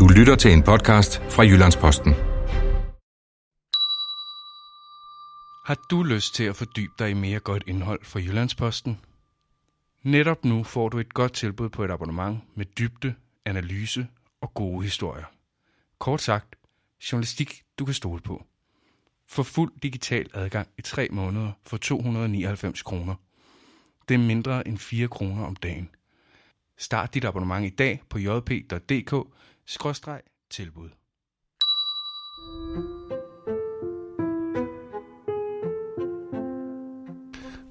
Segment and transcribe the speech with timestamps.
[0.00, 2.12] Du lytter til en podcast fra Jyllandsposten.
[5.64, 8.98] Har du lyst til at fordybe dig i mere godt indhold fra Jyllandsposten?
[10.02, 14.06] Netop nu får du et godt tilbud på et abonnement med dybde, analyse
[14.40, 15.24] og gode historier.
[15.98, 16.56] Kort sagt,
[17.12, 18.44] journalistik du kan stole på.
[19.28, 23.14] Få fuld digital adgang i tre måneder for 299 kroner.
[24.08, 25.90] Det er mindre end 4 kroner om dagen.
[26.78, 29.14] Start dit abonnement i dag på jp.dk
[29.70, 30.88] skråstreg tilbud.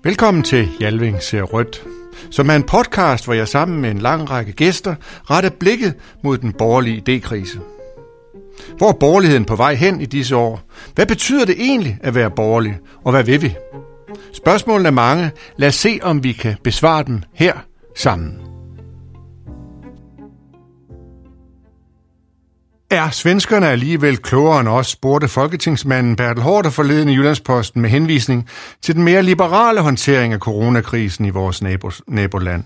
[0.04, 1.84] Velkommen til Jalving ser rødt,
[2.32, 4.96] som er en podcast, hvor jeg sammen med en lang række gæster
[5.30, 7.60] retter blikket mod den borgerlige idékrise.
[8.78, 10.62] Hvor er borgerligheden på vej hen i disse år?
[10.96, 13.56] Hvad betyder det egentlig at være borgerlig, og hvad vil vi?
[14.34, 15.32] Spørgsmålene er mange.
[15.58, 17.58] Lad os se, om vi kan besvare dem her
[17.96, 18.49] sammen.
[22.92, 28.50] Er svenskerne alligevel klogere end os, spurgte folketingsmanden Bertel Hårder forleden i Jyllandsposten med henvisning
[28.82, 32.64] til den mere liberale håndtering af coronakrisen i vores nabos, naboland.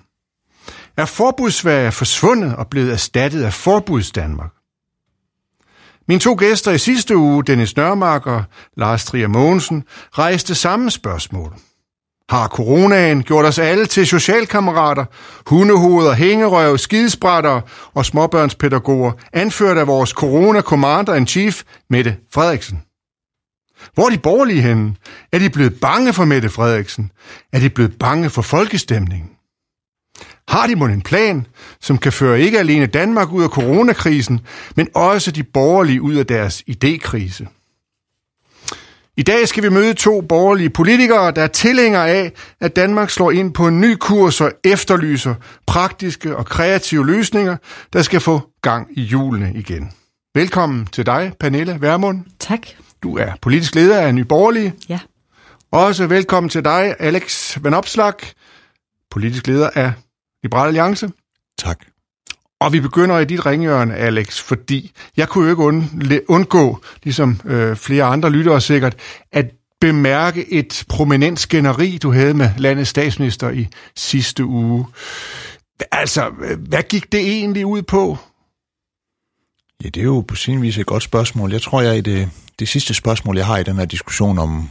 [0.97, 4.52] Er forbudsværet forsvundet og blevet erstattet af forbuds Danmark?
[6.08, 8.44] Mine to gæster i sidste uge, Dennis Nørmark og
[8.78, 11.56] Lars Trier Mogensen, rejste samme spørgsmål.
[12.34, 15.06] Har coronaen gjort os alle til socialkammerater,
[15.45, 17.62] hundehoveder, hængerøv, skidesprætter
[17.94, 22.81] og småbørnspædagoger, anført af vores corona-commander-in-chief, Mette Frederiksen?
[23.94, 24.95] Hvor er de borgerlige henne?
[25.31, 27.12] Er de blevet bange for Mette Frederiksen?
[27.52, 29.30] Er de blevet bange for folkestemningen?
[30.47, 31.47] Har de måske en plan,
[31.81, 34.42] som kan føre ikke alene Danmark ud af coronakrisen,
[34.75, 37.62] men også de borgerlige ud af deres idékrise?
[39.17, 43.31] I dag skal vi møde to borgerlige politikere, der er tilhængere af, at Danmark slår
[43.31, 45.36] ind på en ny kurs og efterlyser
[45.67, 47.58] praktiske og kreative løsninger,
[47.94, 49.91] der skal få gang i julene igen.
[50.36, 52.25] Velkommen til dig, Pernille Vermund.
[52.39, 52.67] Tak.
[53.03, 54.73] Du er politisk leder af Ny Borgerlige.
[54.89, 55.00] Ja.
[55.72, 58.13] Også velkommen til dig, Alex Van Opslag,
[59.12, 59.94] politisk leder af
[60.44, 61.12] Liberal Alliance.
[61.59, 61.85] Tak.
[62.63, 67.41] Og vi begynder i dit ringhjørne, Alex, fordi jeg kunne jo ikke und- undgå, ligesom
[67.46, 68.96] øh, flere andre lyttere sikkert,
[69.31, 69.46] at
[69.81, 74.85] bemærke et prominent skænderi, du havde med landets statsminister i sidste uge.
[75.91, 78.18] Altså, hvad gik det egentlig ud på?
[79.84, 81.51] Ja, det er jo på sin vis et godt spørgsmål.
[81.51, 84.69] Jeg tror, jeg i det, det sidste spørgsmål, jeg har i den her diskussion om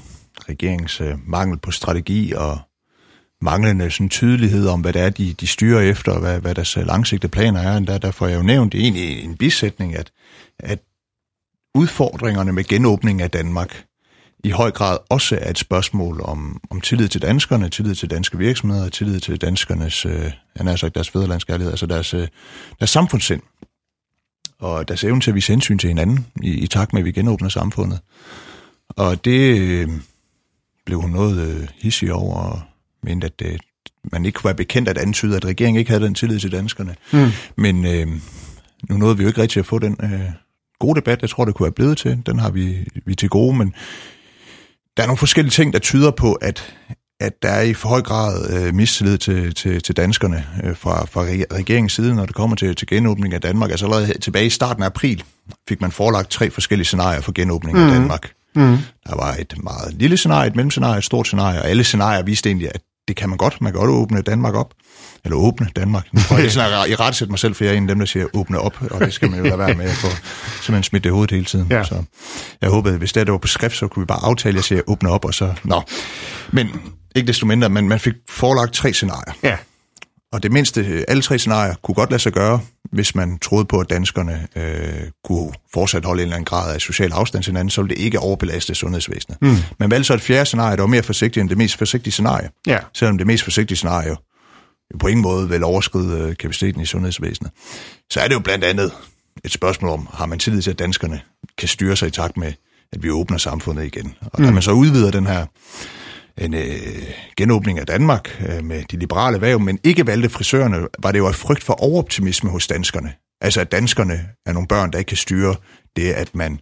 [0.48, 2.58] regeringens øh, mangel på strategi og
[3.42, 6.76] manglende sådan, tydelighed om, hvad det er, de, de styrer efter, og hvad, hvad deres
[6.76, 7.80] øh, langsigtede planer er.
[7.80, 10.10] Der, der får jeg jo nævnt egentlig en, bisætning, at,
[10.58, 10.78] at
[11.74, 13.84] udfordringerne med genåbning af Danmark
[14.44, 18.38] i høj grad også er et spørgsmål om, om tillid til danskerne, tillid til danske
[18.38, 22.28] virksomheder, tillid til danskernes, øh, han har sagt deres fædrelandskærlighed, altså deres, øh,
[22.78, 23.42] deres samfundssind
[24.58, 27.12] og deres evne til at vise hensyn til hinanden i, i takt med, at vi
[27.12, 28.00] genåbner samfundet.
[28.88, 29.88] Og det øh,
[30.86, 32.60] blev hun noget øh, hissig over, og
[33.02, 33.58] mente, at øh,
[34.12, 36.94] man ikke kunne være bekendt at antyde, at regeringen ikke havde den tillid til danskerne.
[37.12, 37.30] Mm.
[37.56, 38.06] Men øh,
[38.88, 40.20] nu nåede vi jo ikke rigtig at få den øh,
[40.80, 42.22] gode debat, jeg tror, det kunne være blevet til.
[42.26, 43.74] Den har vi, vi til gode, men
[44.96, 46.74] der er nogle forskellige ting, der tyder på, at,
[47.20, 51.04] at der er i for høj grad øh, mistillid til, til, til danskerne øh, fra,
[51.04, 51.22] fra
[51.56, 53.70] regeringens side, når det kommer til, til genåbning af Danmark.
[53.70, 55.24] Altså allerede tilbage i starten af april
[55.68, 57.84] fik man forelagt tre forskellige scenarier for genåbning mm.
[57.84, 58.32] af Danmark.
[58.54, 58.78] Mm.
[59.06, 62.48] Der var et meget lille scenarie, et mellemscenarie, et stort scenarie, og alle scenarier viste
[62.48, 63.60] egentlig, at det kan man godt.
[63.60, 64.74] Man kan godt åbne Danmark op.
[65.24, 66.08] Eller åbne Danmark.
[66.12, 68.06] Nu får jeg sådan i ret mig selv, for jeg er en af dem, der
[68.06, 71.04] siger åbne op, og det skal man jo lade være med at få simpelthen smidt
[71.04, 71.66] det hovedet hele tiden.
[71.70, 71.84] Ja.
[71.84, 72.04] Så
[72.60, 74.82] jeg håbede, hvis det var på skrift, så kunne vi bare aftale, at jeg siger
[74.86, 75.54] åbne op, og så...
[75.64, 75.82] Nå.
[76.50, 76.68] Men
[77.14, 79.32] ikke desto mindre, men man fik forelagt tre scenarier.
[79.42, 79.56] Ja.
[80.32, 82.60] Og det mindste, alle tre scenarier kunne godt lade sig gøre,
[82.92, 86.80] hvis man troede på, at danskerne øh, kunne fortsat holde en eller anden grad af
[86.80, 89.42] social afstand til hinanden, så ville det ikke overbelaste sundhedsvæsenet.
[89.42, 89.56] Mm.
[89.78, 92.48] Men valgte så et fjerde scenarie, der var mere forsigtigt end det mest forsigtige scenarie.
[92.66, 92.78] Ja.
[92.94, 94.16] Selvom det mest forsigtige scenarie jo
[95.00, 97.52] på ingen måde vil overskride øh, kapaciteten i sundhedsvæsenet.
[98.10, 98.92] Så er det jo blandt andet
[99.44, 101.20] et spørgsmål om, har man tillid til, at danskerne
[101.58, 102.52] kan styre sig i takt med,
[102.92, 104.14] at vi åbner samfundet igen.
[104.20, 104.44] Og mm.
[104.44, 105.46] kan man så udvide den her
[106.38, 106.62] en øh,
[107.36, 111.26] genåbning af Danmark øh, med de liberale væv, men ikke valgte frisørerne, var det jo
[111.26, 113.12] af frygt for overoptimisme hos danskerne.
[113.40, 115.56] Altså at danskerne er nogle børn, der ikke kan styre
[115.96, 116.60] det, at man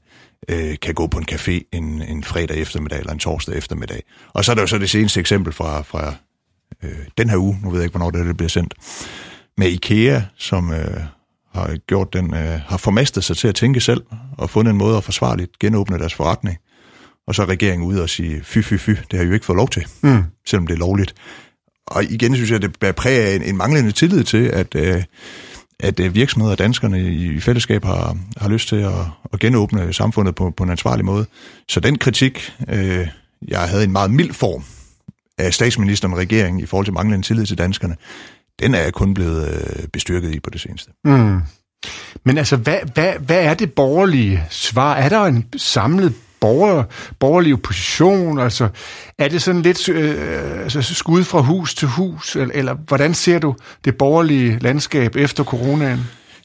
[0.48, 4.02] øh, kan gå på en café en, en fredag eftermiddag eller en torsdag eftermiddag.
[4.32, 6.14] Og så er der jo så det seneste eksempel fra, fra
[6.82, 8.74] øh, den her uge, nu ved jeg ikke, hvornår det, det bliver sendt,
[9.56, 11.00] med IKEA, som øh,
[11.54, 14.02] har gjort den, øh, har formastet sig til at tænke selv
[14.38, 16.58] og fundet en måde at forsvarligt genåbne deres forretning
[17.30, 19.46] og så er regeringen ude og sige, fy, fy, fy, det har I jo ikke
[19.46, 20.24] fået lov til, mm.
[20.46, 21.14] selvom det er lovligt.
[21.86, 25.02] Og igen synes jeg, det bærer præg af en, en manglende tillid til, at, øh,
[25.80, 28.92] at øh, virksomheder og danskerne i fællesskab har, har lyst til at,
[29.32, 31.26] at genåbne samfundet på, på en ansvarlig måde.
[31.68, 33.08] Så den kritik, øh,
[33.48, 34.64] jeg havde en meget mild form
[35.38, 37.96] af statsministeren og regeringen i forhold til manglende tillid til danskerne,
[38.60, 40.90] den er jeg kun blevet øh, bestyrket i på det seneste.
[41.04, 41.40] Mm.
[42.24, 44.94] Men altså, hvad, hvad, hvad er det borgerlige svar?
[44.94, 46.84] Er der en samlet borger,
[47.18, 48.38] borgerlig opposition?
[48.38, 48.68] Altså,
[49.18, 52.36] er det sådan lidt øh, altså, skud fra hus til hus?
[52.36, 53.54] Eller, eller hvordan ser du
[53.84, 56.00] det borgerlige landskab efter coronaen?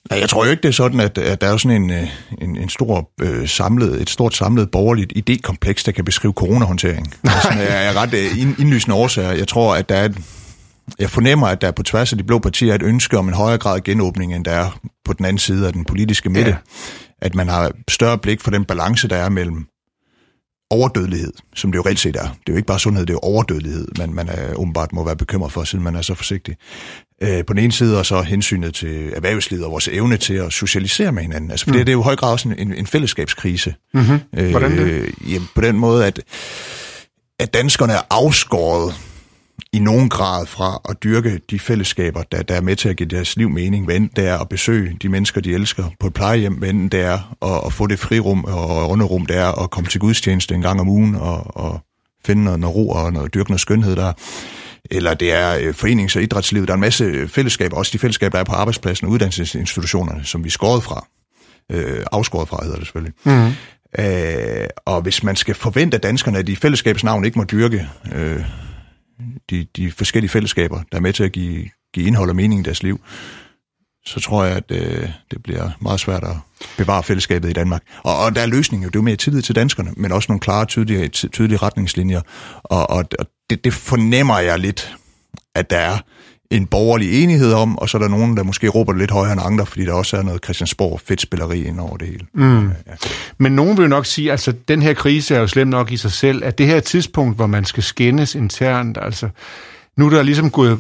[0.10, 2.08] Nej, jeg tror jo ikke, det er sådan, at, at der er sådan en, øh,
[2.42, 7.14] en, en stor, øh, samlet, et stort samlet borgerligt idékompleks, der kan beskrive coronahåndtering.
[7.24, 9.32] Altså, jeg er ret øh, indlysende årsager.
[9.32, 10.10] Jeg tror, at der er
[11.00, 13.34] jeg fornemmer, at der på tværs af de blå partier er et ønske om en
[13.34, 16.50] højere grad genåbning, end der er på den anden side af den politiske midte.
[16.50, 16.58] Ja.
[17.22, 19.66] At man har større blik for den balance, der er mellem
[20.70, 22.22] overdødelighed, som det jo reelt set er.
[22.22, 25.04] Det er jo ikke bare sundhed, det er jo overdødelighed, man, man er åbenbart må
[25.04, 26.56] være bekymret for, siden man er så forsigtig.
[27.24, 30.54] Øh, på den ene side, og så hensynet til erhvervslivet og vores evne til at
[30.54, 31.52] socialisere med hinanden.
[31.52, 31.78] Altså, for mm.
[31.78, 33.76] det, det er jo i høj grad også en, en fællesskabskrise.
[33.94, 34.50] Mm-hmm.
[34.50, 34.80] Hvordan det?
[34.80, 36.22] Øh, jamen, på den måde, at,
[37.40, 38.96] at danskerne er afskåret
[39.74, 43.10] i nogen grad fra at dyrke de fællesskaber, der, der er med til at give
[43.10, 46.54] deres liv mening, hvad det er at besøge de mennesker, de elsker på et plejehjem,
[46.54, 50.00] hvad det er at, at få det frirum og underrum, det er at komme til
[50.00, 51.80] gudstjeneste en gang om ugen og, og
[52.26, 54.14] finde noget, noget ro og noget dyrkende skønhed der
[54.92, 56.68] eller det er øh, forenings- og idrætslivet.
[56.68, 60.44] Der er en masse fællesskaber, også de fællesskaber, der er på arbejdspladsen og uddannelsesinstitutionerne, som
[60.44, 61.08] vi er skåret fra.
[61.72, 63.14] Øh, afskåret fra, hedder det selvfølgelig.
[63.24, 63.52] Mm.
[64.00, 67.88] Øh, og hvis man skal forvente af danskerne, at de fællesskabs navn ikke må dyrke
[68.14, 68.40] øh,
[69.50, 72.64] de, de forskellige fællesskaber, der er med til at give, give indhold og mening i
[72.64, 73.00] deres liv,
[74.06, 76.36] så tror jeg, at øh, det bliver meget svært at
[76.78, 77.84] bevare fællesskabet i Danmark.
[78.04, 80.32] Og, og der er løsningen jo, det er jo mere tillid til danskerne, men også
[80.32, 82.22] nogle klare, tydelige, tydelige retningslinjer.
[82.64, 84.96] Og, og, og det, det fornemmer jeg lidt,
[85.56, 85.98] at der er
[86.52, 89.34] en borgerlig enighed om, og så er der nogen, der måske råber det lidt højere
[89.34, 92.26] end andre, fordi der også er noget Christiansborg fedtspilleri ind over det hele.
[92.34, 92.68] Mm.
[92.68, 92.72] Ja.
[93.38, 95.98] Men nogen vil jo nok sige, altså den her krise er jo slem nok i
[95.98, 99.30] sig selv, at det her tidspunkt, hvor man skal skændes internt, altså
[99.98, 100.80] nu er der ligesom gået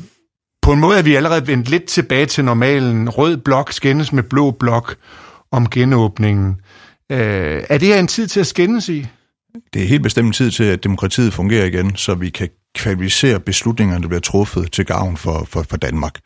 [0.61, 3.09] på en måde er vi allerede vendt lidt tilbage til normalen.
[3.09, 4.95] Rød blok skændes med blå blok
[5.51, 6.55] om genåbningen.
[7.11, 9.07] Øh, er det her en tid til at skændes i?
[9.73, 14.01] Det er helt bestemt tid til, at demokratiet fungerer igen, så vi kan kvalificere beslutningerne,
[14.01, 16.19] der bliver truffet til gavn for, for, for Danmark.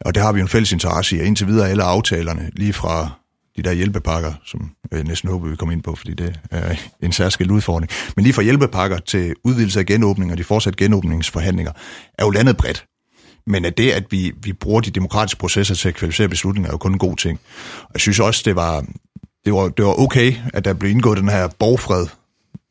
[0.00, 2.72] Og det har vi jo en fælles interesse i, og indtil videre alle aftalerne, lige
[2.72, 3.10] fra
[3.56, 7.12] de der hjælpepakker, som jeg næsten håber, vi kommer ind på, fordi det er en
[7.12, 7.90] særskilt udfordring.
[8.16, 11.72] Men lige fra hjælpepakker til udvidelse af genåbning og de fortsatte genåbningsforhandlinger,
[12.18, 12.86] er jo landet bredt.
[13.46, 16.72] Men at det, at vi, vi bruger de demokratiske processer til at kvalificere beslutninger, er
[16.72, 17.40] jo kun en god ting.
[17.82, 18.84] Og jeg synes også, det var,
[19.44, 22.06] det var, det var okay, at der blev indgået den her borgfred,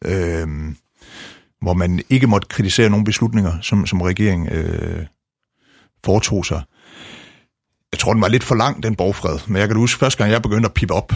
[0.06, 0.48] øh,
[1.62, 5.06] hvor man ikke måtte kritisere nogle beslutninger, som, som regeringen øh,
[6.04, 6.62] foretog sig.
[7.92, 9.40] Jeg tror, den var lidt for lang, den borgfred.
[9.48, 11.13] Men jeg kan huske, første gang jeg begyndte at pippe op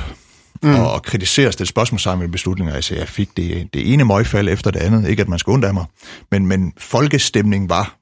[0.64, 0.76] mm.
[0.76, 4.72] og, og kritisere stille spørgsmål med beslutninger, altså jeg fik det, det ene møgfald efter
[4.72, 5.10] det andet.
[5.10, 5.86] Ikke at man skal undre mig.
[6.32, 7.98] Men, men folkestemning var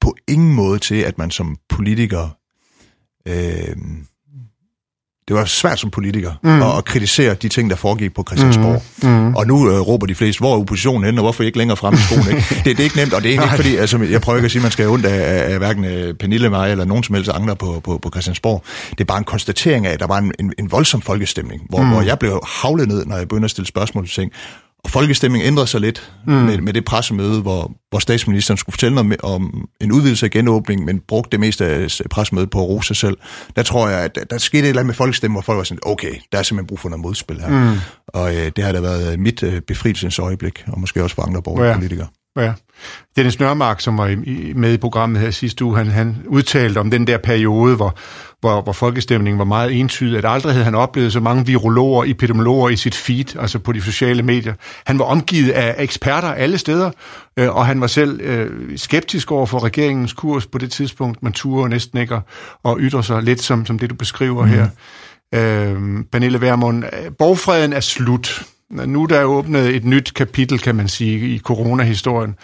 [0.00, 2.28] på ingen måde til, at man som politiker...
[3.28, 3.76] Øh,
[5.28, 6.62] det var svært som politiker mm.
[6.62, 8.82] at, at kritisere de ting, der foregik på Christiansborg.
[9.02, 9.08] Mm.
[9.08, 9.34] Mm.
[9.34, 11.94] Og nu øh, råber de fleste, hvor er oppositionen henne, og hvorfor ikke længere frem
[11.94, 12.28] i skolen?
[12.36, 12.54] Ikke?
[12.54, 14.50] Det, det er ikke nemt, og det er ikke fordi, altså, jeg prøver ikke at
[14.50, 17.04] sige, at man skal have ondt af, af, af hverken øh, Pernille, mig eller nogen
[17.04, 18.64] som helst andre på, på, på Christiansborg.
[18.90, 21.82] Det er bare en konstatering af, at der var en, en, en voldsom folkestemning, hvor,
[21.82, 21.88] mm.
[21.88, 24.32] hvor jeg blev havlet ned, når jeg begyndte at stille spørgsmål til ting.
[24.84, 26.32] Og folkestemningen ændrede sig lidt mm.
[26.32, 30.84] med, med det pressemøde, hvor, hvor statsministeren skulle fortælle noget om en udvidelse af genåbning,
[30.84, 33.16] men brugte det meste af pressemødet på at rose sig selv.
[33.56, 35.78] Der tror jeg, at der skete et eller andet med folkestemningen, hvor folk var sådan,
[35.82, 37.48] okay, der er simpelthen brug for noget modspil her.
[37.48, 37.78] Mm.
[38.08, 41.42] Og øh, det har da været mit øh, befrielsens øjeblik, og måske også for andre
[41.42, 41.76] borgerlige ja.
[41.76, 42.08] politikere.
[42.36, 42.52] Ja.
[43.16, 44.16] Dennis Nørmark, som var
[44.54, 47.96] med i programmet her sidste uge, han, han udtalte om den der periode, hvor,
[48.40, 52.10] hvor, hvor folkestemningen var meget entydig, at aldrig havde han oplevet så mange virologer og
[52.10, 54.54] epidemiologer i sit feed, altså på de sociale medier.
[54.86, 56.90] Han var omgivet af eksperter alle steder,
[57.36, 61.22] øh, og han var selv øh, skeptisk over for regeringens kurs på det tidspunkt.
[61.22, 62.20] Man turde næsten ikke
[62.64, 64.50] at, ytre sig lidt som, som det, du beskriver mm.
[64.50, 64.68] her.
[65.34, 66.84] Øh, Pernille Vermund,
[67.18, 68.42] borgfreden er slut.
[68.72, 72.34] Nu der er åbnet et nyt kapitel, kan man sige, i coronahistorien.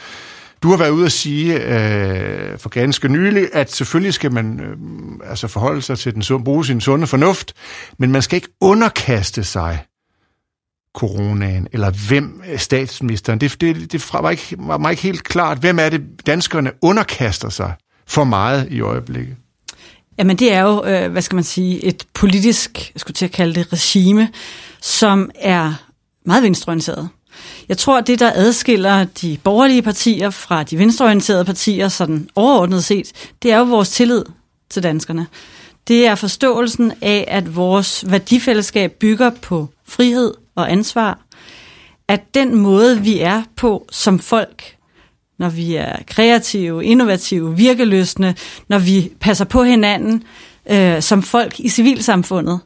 [0.63, 5.31] Du har været ude at sige øh, for ganske nylig, at selvfølgelig skal man øh,
[5.31, 7.55] altså forholde sig til den bruge sin sunde fornuft,
[7.99, 9.85] men man skal ikke underkaste sig
[10.95, 13.41] coronaen, eller hvem er statsministeren.
[13.41, 15.59] Det, det, det var, ikke, var mig ikke helt klart.
[15.59, 17.73] Hvem er det, danskerne underkaster sig
[18.07, 19.37] for meget i øjeblikket?
[20.19, 23.33] Jamen det er jo, øh, hvad skal man sige, et politisk, jeg skulle til at
[23.33, 24.29] kalde det, regime,
[24.81, 25.75] som er
[26.29, 27.09] meget venstreorienteret.
[27.69, 32.85] Jeg tror, at det, der adskiller de borgerlige partier fra de venstreorienterede partier, sådan overordnet
[32.85, 34.25] set, det er jo vores tillid
[34.71, 35.27] til danskerne.
[35.89, 41.19] det er forståelsen af, at vores værdifællesskab bygger på frihed og ansvar.
[42.09, 44.77] At den måde, vi er på som folk,
[45.39, 48.35] når vi er kreative, innovative, virkeløsne,
[48.69, 50.23] når vi passer på hinanden
[50.71, 52.61] øh, som folk i civilsamfundet,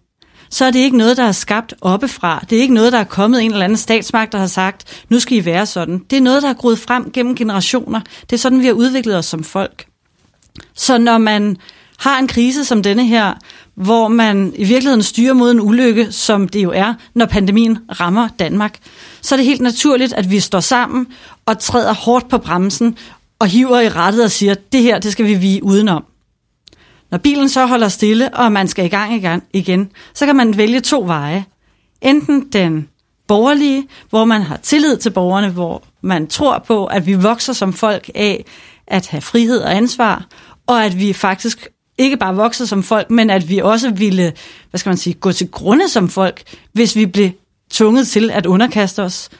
[0.52, 2.44] så er det ikke noget, der er skabt oppefra.
[2.50, 5.20] Det er ikke noget, der er kommet en eller anden statsmagt, der har sagt, nu
[5.20, 5.98] skal I være sådan.
[6.10, 8.00] Det er noget, der er groet frem gennem generationer.
[8.30, 9.86] Det er sådan, vi har udviklet os som folk.
[10.74, 11.56] Så når man
[11.98, 13.34] har en krise som denne her,
[13.74, 18.28] hvor man i virkeligheden styrer mod en ulykke, som det jo er, når pandemien rammer
[18.38, 18.78] Danmark,
[19.22, 21.06] så er det helt naturligt, at vi står sammen
[21.46, 22.96] og træder hårdt på bremsen
[23.38, 26.04] og hiver i rettet og siger, det her, det skal vi vige udenom.
[27.12, 30.80] Når bilen så holder stille, og man skal i gang igen, så kan man vælge
[30.80, 31.44] to veje.
[32.00, 32.88] Enten den
[33.28, 37.72] borgerlige, hvor man har tillid til borgerne, hvor man tror på, at vi vokser som
[37.72, 38.44] folk af
[38.86, 40.26] at have frihed og ansvar,
[40.66, 44.32] og at vi faktisk ikke bare vokser som folk, men at vi også ville,
[44.70, 46.42] hvad skal man sige, gå til grunde som folk,
[46.72, 47.30] hvis vi blev
[47.70, 49.30] tvunget til at underkaste os.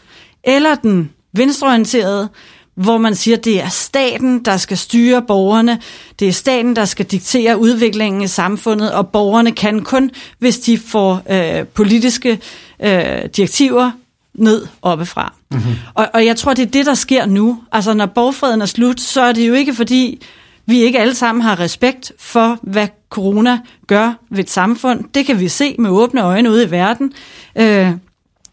[0.45, 2.29] Eller den venstreorienterede,
[2.75, 5.81] hvor man siger, at det er staten, der skal styre borgerne,
[6.19, 10.79] det er staten, der skal diktere udviklingen i samfundet, og borgerne kan kun, hvis de
[10.79, 12.41] får øh, politiske
[12.83, 13.91] øh, direktiver
[14.35, 15.35] ned oppefra.
[15.51, 15.75] Mm-hmm.
[15.95, 17.63] Og, og jeg tror, det er det, der sker nu.
[17.73, 20.23] Altså, når borgfreden er slut, så er det jo ikke fordi,
[20.67, 25.05] vi ikke alle sammen har respekt for, hvad corona gør ved et samfund.
[25.15, 27.13] Det kan vi se med åbne øjne ude i verden.
[27.57, 27.91] Øh,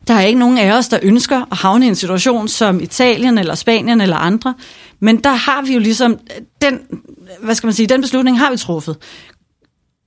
[0.09, 3.37] der er ikke nogen af os, der ønsker at havne i en situation som Italien
[3.37, 4.53] eller Spanien eller andre.
[4.99, 6.79] Men der har vi jo ligesom øh, den,
[7.41, 8.97] hvad skal man sige, den beslutning har vi truffet.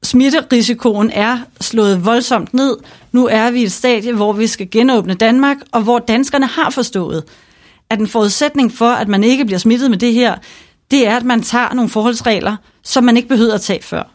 [0.02, 2.76] Smitterisikoen er slået voldsomt ned.
[3.12, 6.70] Nu er vi i et stadie, hvor vi skal genåbne Danmark, og hvor danskerne har
[6.70, 7.24] forstået,
[7.90, 10.36] at en forudsætning for, at man ikke bliver smittet med det her,
[10.90, 14.11] det er, at man tager nogle forholdsregler, som man ikke behøver at tage før.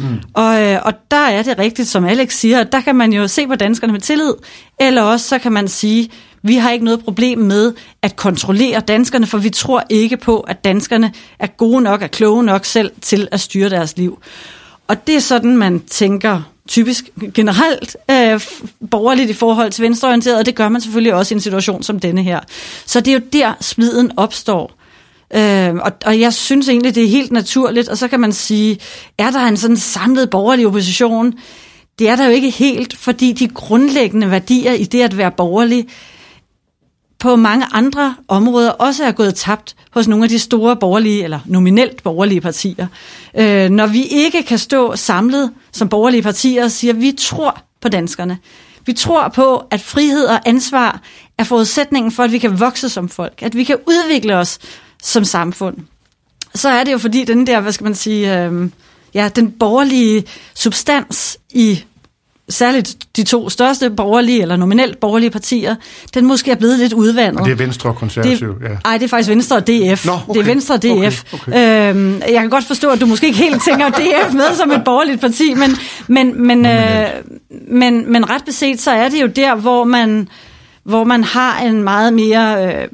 [0.00, 0.20] Mm.
[0.34, 3.46] Og, øh, og der er det rigtigt, som Alex siger, der kan man jo se
[3.46, 4.34] på danskerne med tillid,
[4.80, 6.10] eller også så kan man sige,
[6.42, 10.64] vi har ikke noget problem med at kontrollere danskerne, for vi tror ikke på, at
[10.64, 14.18] danskerne er gode nok, er kloge nok selv til at styre deres liv.
[14.88, 18.40] Og det er sådan, man tænker typisk generelt øh,
[18.90, 22.00] borgerligt i forhold til venstreorienteret, og det gør man selvfølgelig også i en situation som
[22.00, 22.40] denne her.
[22.86, 24.79] Så det er jo der, spliden opstår.
[25.34, 28.78] Øh, og, og jeg synes egentlig, det er helt naturligt, og så kan man sige,
[29.18, 31.34] er der en sådan samlet borgerlig opposition?
[31.98, 35.86] Det er der jo ikke helt, fordi de grundlæggende værdier i det at være borgerlig,
[37.20, 41.40] på mange andre områder også er gået tabt hos nogle af de store borgerlige, eller
[41.46, 42.86] nominelt borgerlige partier.
[43.34, 47.62] Øh, når vi ikke kan stå samlet som borgerlige partier og siger, at vi tror
[47.80, 48.38] på danskerne.
[48.86, 51.00] Vi tror på, at frihed og ansvar
[51.38, 54.58] er forudsætningen for, at vi kan vokse som folk, at vi kan udvikle os
[55.02, 55.76] som samfund,
[56.54, 58.70] så er det jo fordi den der, hvad skal man sige, øh,
[59.14, 61.84] ja, den borgerlige substans i
[62.50, 65.74] særligt de to største borgerlige, eller nominelt borgerlige partier,
[66.14, 67.40] den måske er blevet lidt udvandet.
[67.40, 68.68] Og det er Venstre og Konservativ, ja.
[68.84, 70.06] Nej, det er faktisk Venstre og DF.
[70.06, 70.34] Nå, okay.
[70.34, 71.24] Det er Venstre og DF.
[71.34, 71.90] Okay, okay.
[71.90, 74.82] Øhm, jeg kan godt forstå, at du måske ikke helt tænker DF med som et
[74.84, 75.76] borgerligt parti, men,
[76.08, 77.06] men, men, øh,
[77.68, 80.28] men, men ret beset, så er det jo der, hvor man,
[80.84, 82.66] hvor man har en meget mere...
[82.66, 82.88] Øh,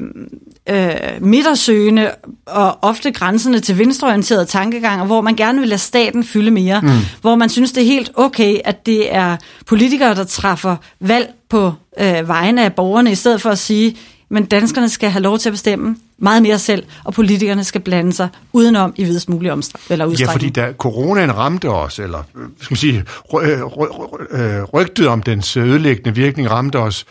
[0.68, 2.10] øh, midtersøgende
[2.46, 6.88] og ofte grænsende til venstreorienterede tankeganger, hvor man gerne vil lade staten fylde mere, mm.
[7.20, 11.72] hvor man synes, det er helt okay, at det er politikere, der træffer valg på
[12.00, 13.96] øh, vegne af borgerne, i stedet for at sige,
[14.28, 18.12] men danskerne skal have lov til at bestemme meget mere selv, og politikerne skal blande
[18.12, 20.56] sig udenom i videst mulig omstræk, eller udstrækning.
[20.56, 22.22] Ja, fordi da coronaen ramte os, eller
[22.60, 23.04] skal man sige,
[23.42, 27.04] øh, rygtet om dens ødelæggende virkning ramte os,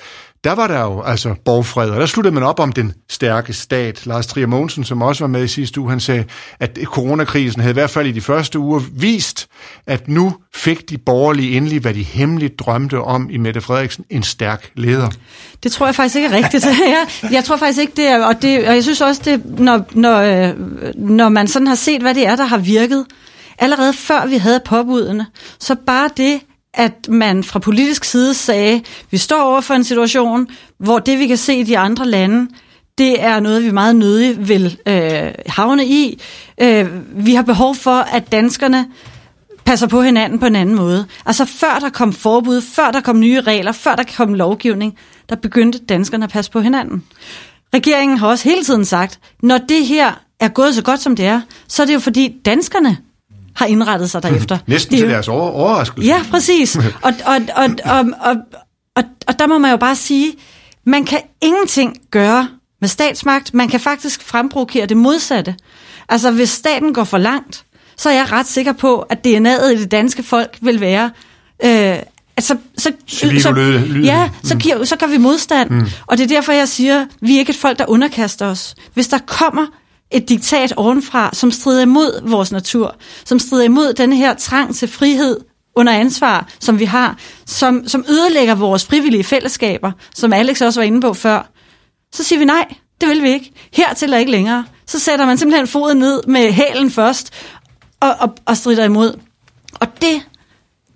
[0.46, 4.06] der var der jo altså borgfred, og der sluttede man op om den stærke stat.
[4.06, 6.24] Lars Trier Mogensen, som også var med i sidste uge, han sagde,
[6.60, 9.48] at coronakrisen havde i hvert fald i de første uger vist,
[9.88, 14.24] at nu fik de borgerlige endelig, hvad de hemmeligt drømte om i Mette Frederiksen, en
[14.24, 15.10] stærk leder.
[15.64, 16.66] Det tror jeg faktisk ikke er rigtigt.
[17.26, 19.86] jeg, jeg tror faktisk ikke det er, og, det, og jeg synes også, det, når,
[19.92, 20.54] når, øh,
[20.96, 23.06] når man sådan har set, hvad det er, der har virket,
[23.60, 25.26] allerede før vi havde påbudene,
[25.60, 26.40] så bare det,
[26.76, 31.28] at man fra politisk side sagde, vi står over for en situation, hvor det vi
[31.28, 32.50] kan se i de andre lande,
[32.98, 36.22] det er noget, vi meget nødig vil øh, havne i.
[36.62, 36.88] Øh,
[37.26, 38.88] vi har behov for, at danskerne
[39.66, 41.06] passer på hinanden på en anden måde.
[41.26, 44.98] Altså før der kom forbud, før der kom nye regler, før der kom lovgivning,
[45.30, 47.04] der begyndte danskerne at passe på hinanden.
[47.74, 51.26] Regeringen har også hele tiden sagt, når det her er gået så godt som det
[51.26, 52.98] er, så er det jo fordi danskerne
[53.56, 54.58] har indrettet sig derefter.
[54.68, 56.08] Næsten det, til deres over, overraskelse.
[56.08, 56.76] Ja, præcis.
[56.76, 57.14] Og, og,
[57.56, 58.36] og, og, og,
[58.96, 60.34] og, og der må man jo bare sige,
[60.86, 62.48] man kan ingenting gøre
[62.82, 63.54] med statsmagt.
[63.54, 65.56] Man kan faktisk fremprovokere det modsatte.
[66.10, 67.66] Altså, hvis staten går for langt,
[67.98, 71.12] så er jeg ret sikker på, at DNA'et i det danske folk vil være...
[71.66, 71.98] Øh,
[72.38, 74.04] Altså, så, så, ulydighed.
[74.04, 75.70] ja, så, giver, så gør vi modstand.
[75.70, 75.88] Mm.
[76.06, 78.76] Og det er derfor, jeg siger, vi er ikke et folk, der underkaster os.
[78.94, 79.66] Hvis der kommer
[80.12, 82.96] et diktat ovenfra, som strider imod vores natur,
[83.26, 85.40] som strider imod den her trang til frihed
[85.76, 90.86] under ansvar, som vi har, som, som ødelægger vores frivillige fællesskaber, som Alex også var
[90.86, 91.52] inde på før,
[92.12, 93.52] så siger vi nej, det vil vi ikke.
[93.74, 94.66] Hertil er ikke længere.
[94.86, 97.34] Så sætter man simpelthen foden ned med hælen først
[98.00, 99.20] og, og, og strider imod.
[99.80, 100.22] Og det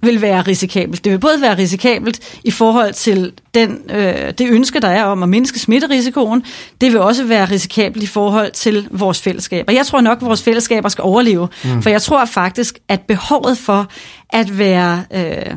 [0.01, 1.03] vil være risikabelt.
[1.03, 5.23] Det vil både være risikabelt i forhold til den, øh, det ønske, der er om
[5.23, 6.43] at mindske smitterisikoen.
[6.81, 9.73] Det vil også være risikabelt i forhold til vores fællesskaber.
[9.73, 11.81] Jeg tror nok, at vores fællesskaber skal overleve, mm.
[11.81, 13.87] for jeg tror faktisk, at behovet for
[14.29, 15.55] at være, øh,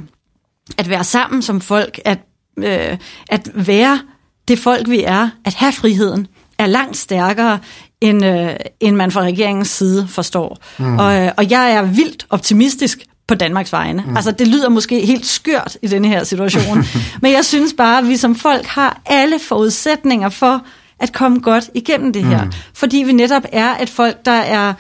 [0.79, 2.19] at være sammen som folk, at,
[2.59, 2.97] øh,
[3.29, 4.01] at være
[4.49, 6.27] det folk, vi er, at have friheden,
[6.59, 7.59] er langt stærkere,
[8.01, 10.59] end, øh, end man fra regeringens side forstår.
[10.79, 10.99] Mm.
[10.99, 14.05] Og, øh, og jeg er vildt optimistisk på Danmarks vegne.
[14.07, 14.17] Mm.
[14.17, 16.85] Altså, det lyder måske helt skørt i denne her situation,
[17.23, 20.63] men jeg synes bare, at vi som folk har alle forudsætninger for
[21.01, 22.45] at komme godt igennem det her.
[22.45, 22.53] Mm.
[22.75, 24.75] Fordi vi netop er et folk, der er...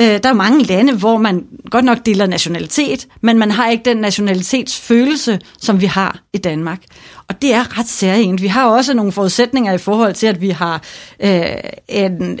[0.00, 3.84] Øh, der er mange lande, hvor man godt nok deler nationalitet, men man har ikke
[3.84, 6.82] den nationalitetsfølelse, som vi har i Danmark.
[7.28, 8.42] Og det er ret særligt.
[8.42, 10.82] Vi har også nogle forudsætninger i forhold til, at vi har
[11.20, 11.42] øh,
[11.88, 12.38] en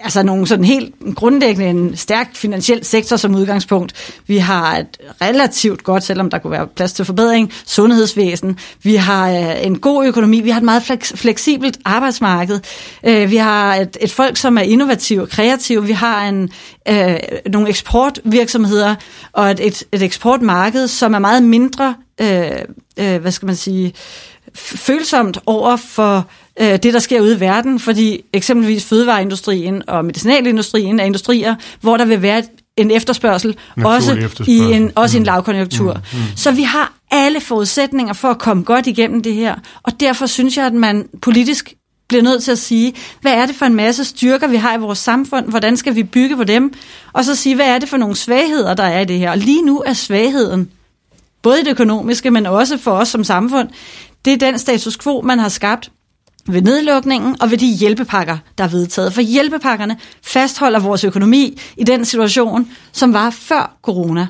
[0.00, 4.20] altså nogle sådan helt grundlæggende en stærk finansiel sektor som udgangspunkt.
[4.26, 8.58] Vi har et relativt godt, selvom der kunne være plads til forbedring, sundhedsvæsen.
[8.82, 10.40] Vi har øh, en god økonomi.
[10.40, 10.82] Vi har et meget
[11.14, 12.60] fleksibelt arbejdsmarked.
[13.04, 15.84] Øh, vi har et, et folk, som er innovative og kreative.
[15.84, 16.48] Vi har en,
[16.88, 17.16] øh,
[17.52, 18.94] nogle eksportvirksomheder
[19.32, 22.50] og et, et, et eksportmarked, som er meget mindre, øh,
[22.96, 23.94] øh, hvad skal man sige,
[24.54, 26.26] følsomt over for
[26.60, 31.96] øh, det, der sker ude i verden, fordi eksempelvis fødevareindustrien og medicinalindustrien er industrier, hvor
[31.96, 32.42] der vil være
[32.76, 34.54] en efterspørgsel, Naturlig også, efterspørgsel.
[34.54, 35.18] i en, også mm.
[35.18, 35.92] i en lavkonjunktur.
[35.92, 36.18] Mm.
[36.18, 36.24] Mm.
[36.36, 40.56] Så vi har alle forudsætninger for at komme godt igennem det her, og derfor synes
[40.56, 41.74] jeg, at man politisk
[42.08, 44.78] bliver nødt til at sige, hvad er det for en masse styrker, vi har i
[44.78, 46.72] vores samfund, hvordan skal vi bygge på dem,
[47.12, 49.30] og så sige, hvad er det for nogle svagheder, der er i det her.
[49.30, 50.70] Og lige nu er svagheden,
[51.42, 53.68] både i det økonomiske, men også for os som samfund,
[54.24, 55.90] det er den status quo, man har skabt
[56.46, 59.12] ved nedlukningen og ved de hjælpepakker, der er vedtaget.
[59.12, 64.26] For hjælpepakkerne fastholder vores økonomi i den situation, som var før corona.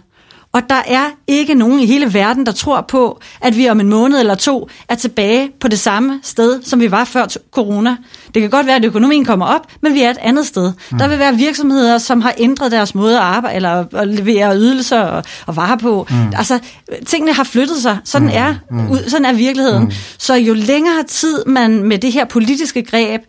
[0.52, 3.88] Og der er ikke nogen i hele verden, der tror på, at vi om en
[3.88, 7.96] måned eller to er tilbage på det samme sted, som vi var før corona.
[8.34, 10.72] Det kan godt være, at økonomien kommer op, men vi er et andet sted.
[10.90, 10.98] Mm.
[10.98, 15.00] Der vil være virksomheder, som har ændret deres måde at arbejde, eller at levere ydelser
[15.00, 16.06] og, og varer på.
[16.10, 16.32] Mm.
[16.36, 16.58] Altså,
[17.06, 17.98] tingene har flyttet sig.
[18.04, 18.34] Sådan, mm.
[18.34, 19.08] er, mm.
[19.08, 19.84] sådan er virkeligheden.
[19.84, 19.92] Mm.
[20.18, 23.22] Så jo længere tid man med det her politiske greb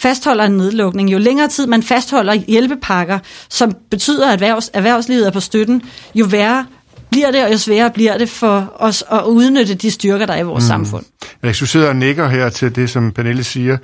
[0.00, 5.30] fastholder en nedlukning, jo længere tid man fastholder hjælpepakker, som betyder, at erhvervs, erhvervslivet er
[5.30, 5.82] på støtten,
[6.14, 6.66] jo værre
[7.10, 10.38] bliver det, og jo sværere bliver det for os at udnytte de styrker, der er
[10.38, 10.68] i vores mm.
[10.68, 11.04] samfund.
[11.42, 13.78] Jeg du sidder og nikker her til det, som Pernille siger,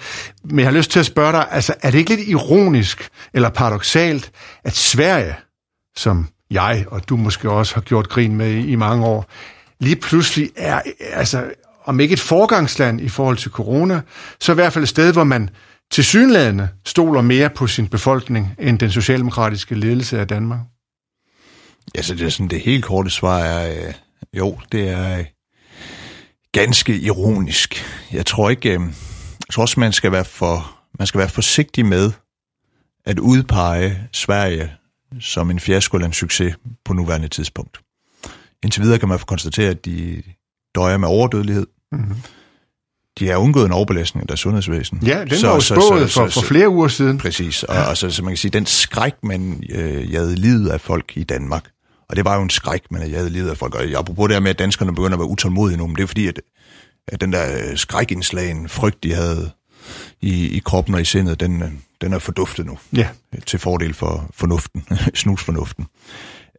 [0.44, 3.48] men jeg har lyst til at spørge dig, altså er det ikke lidt ironisk eller
[3.48, 4.30] paradoxalt,
[4.64, 5.36] at Sverige,
[5.96, 9.30] som jeg og du måske også har gjort grin med i, i mange år,
[9.80, 10.80] lige pludselig er,
[11.12, 11.44] altså
[11.84, 14.00] om ikke et forgangsland i forhold til corona,
[14.40, 15.50] så i hvert fald et sted, hvor man
[15.90, 20.60] til synlædende stoler mere på sin befolkning end den socialdemokratiske ledelse af Danmark?
[21.96, 23.94] Ja, så det er sådan det helt korte svar er, øh,
[24.32, 25.24] jo, det er øh,
[26.52, 27.84] ganske ironisk.
[28.12, 28.80] Jeg tror ikke, øh,
[29.48, 32.12] jeg tror også, man skal være for, man skal være forsigtig med
[33.04, 34.72] at udpege Sverige
[35.20, 37.80] som en fiasko eller en succes på nuværende tidspunkt.
[38.62, 40.22] Indtil videre kan man få konstatere, at de
[40.74, 41.66] døjer med overdødelighed.
[41.92, 42.16] Mm-hmm
[43.18, 45.02] de har undgået en overbelastning af deres sundhedsvæsen.
[45.06, 47.18] Ja, den så, var jo spået for, for flere uger siden.
[47.18, 47.82] Præcis, og, ja.
[47.82, 51.24] og så, så man kan sige, den skræk, man øh, jagede livet af folk i
[51.24, 51.64] Danmark,
[52.08, 54.40] og det var jo en skræk, man jagede livet af folk, og apropos det her
[54.40, 56.40] med, at danskerne begynder at være utålmodige nu, men det er fordi, at,
[57.08, 59.50] at den der øh, skrækindslagen, frygt, de havde
[60.20, 61.68] i, i kroppen og i sindet, den, øh,
[62.00, 62.78] den er forduftet nu.
[62.96, 63.08] Ja.
[63.46, 65.86] Til fordel for fornuften, snusfornuften.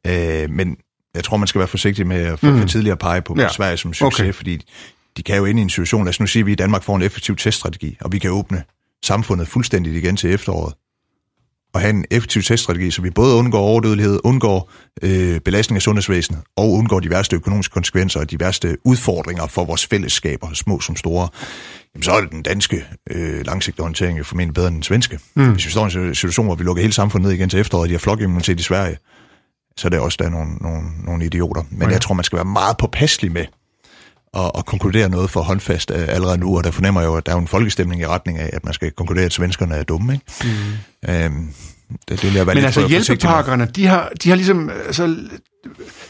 [0.08, 0.78] Øh, men
[1.16, 2.60] jeg tror, man skal være forsigtig med at for, mm.
[2.60, 3.50] for tidligere pege på ja.
[3.50, 4.34] Sverige som succes, okay.
[4.34, 4.62] fordi
[5.18, 6.84] de kan jo ind i en situation, lad os nu sige, at vi i Danmark
[6.84, 8.64] får en effektiv teststrategi, og vi kan åbne
[9.06, 10.74] samfundet fuldstændigt igen til efteråret.
[11.74, 16.42] Og have en effektiv teststrategi, så vi både undgår overdødelighed, undgår øh, belastning af sundhedsvæsenet,
[16.56, 20.96] og undgår de værste økonomiske konsekvenser og de værste udfordringer for vores fællesskaber, små som
[20.96, 21.30] store.
[21.96, 25.20] Jamen, så er det den danske øh, langsigtede orientering formentlig bedre end den svenske.
[25.36, 25.52] Mm.
[25.52, 27.84] Hvis vi står i en situation, hvor vi lukker hele samfundet ned igen til efteråret,
[27.84, 28.98] og de har flokimmunitet i Sverige,
[29.78, 31.64] så er det også der er nogle, nogle, nogle idioter.
[31.70, 31.92] Men okay.
[31.92, 33.46] jeg tror, man skal være meget påpasselig med,
[34.34, 37.26] at, at konkludere noget for håndfast uh, allerede nu, og der fornemmer jeg jo, at
[37.26, 40.14] der er en folkestemning i retning af, at man skal konkludere, at svenskerne er dumme.
[40.14, 40.26] Ikke?
[41.06, 41.10] Mm.
[41.14, 41.54] Øhm,
[41.90, 45.16] Det, det vil jeg være Men altså hjælpepakkerne, de har, de har ligesom altså,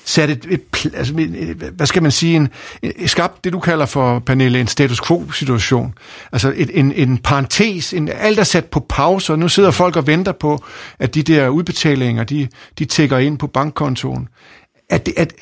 [0.06, 1.14] sat et, et altså,
[1.74, 2.50] hvad skal man sige, en,
[2.82, 5.94] en, skabt det, du kalder for, Pernille, en status quo-situation.
[6.32, 9.96] Altså et, en, en parentes, en, alt er sat på pause, og nu sidder folk
[9.96, 10.64] og venter på,
[11.00, 12.48] at de der udbetalinger, de,
[12.80, 14.28] de tækker ind på bankkontoen.
[14.90, 15.34] At, det- at,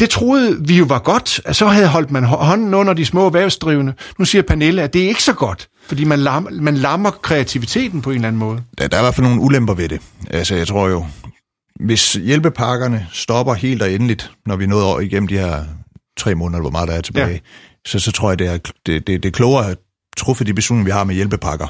[0.00, 3.26] det troede vi jo var godt, at så havde holdt man hånden under de små
[3.26, 3.92] erhvervsdrivende.
[4.18, 8.02] Nu siger Pernille, at det er ikke så godt, fordi man lammer, man lammer kreativiteten
[8.02, 8.62] på en eller anden måde.
[8.78, 10.00] der, der er i hvert fald nogle ulemper ved det.
[10.30, 11.06] Altså, jeg tror jo,
[11.80, 15.64] hvis hjælpepakkerne stopper helt og endeligt, når vi nået over igennem de her
[16.18, 17.38] tre måneder, hvor meget der er tilbage, ja.
[17.86, 19.78] så, så tror jeg, det er, det, det, det er klogere at
[20.16, 21.66] truffe de beslutninger, vi har med hjælpepakker,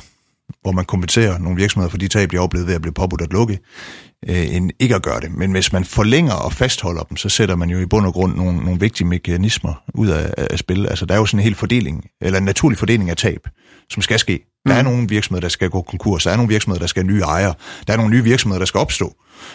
[0.62, 3.22] hvor man kompenserer nogle virksomheder for de tab, de har oplevet ved at blive påbudt
[3.22, 3.58] at lukke,
[4.28, 5.30] øh, end ikke at gøre det.
[5.32, 8.36] Men hvis man forlænger og fastholder dem, så sætter man jo i bund og grund
[8.36, 10.86] nogle, nogle vigtige mekanismer ud af, af spil.
[10.86, 13.48] Altså, der er jo sådan en hel fordeling, eller en naturlig fordeling af tab,
[13.90, 14.40] som skal ske.
[14.66, 17.12] Der er nogle virksomheder, der skal gå konkurs, der er nogle virksomheder, der skal have
[17.12, 17.54] nye ejere,
[17.86, 19.14] der er nogle nye virksomheder, der skal opstå.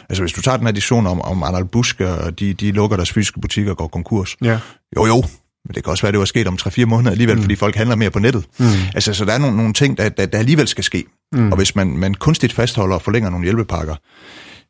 [0.10, 2.97] Altså, hvis du tager den her diskussion om, om Arnold Busk, og de, de lukker
[2.97, 4.60] deres fysiske butikker og går konkurs, Ja.
[4.95, 5.23] jo, jo.
[5.65, 7.41] Men det kan også være, at det var sket om 3-4 måneder alligevel, mm.
[7.41, 8.45] fordi folk handler mere på nettet.
[8.60, 8.65] Mm.
[8.95, 11.04] Altså, så der er nogle, nogle ting, der, der, der alligevel skal ske.
[11.32, 11.51] Mm.
[11.51, 13.95] Og hvis man, man kunstigt fastholder og forlænger nogle hjælpepakker,